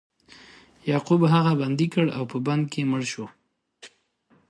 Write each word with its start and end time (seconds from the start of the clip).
یعقوب 0.89 1.21
هغه 1.33 1.51
بندي 1.61 1.87
کړ 1.93 2.05
او 2.17 2.23
په 2.31 2.37
بند 2.45 2.63
کې 2.71 2.81
مړ 2.89 3.01
شو. 3.11 3.25